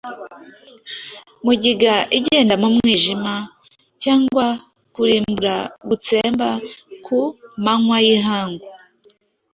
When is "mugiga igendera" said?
1.45-2.59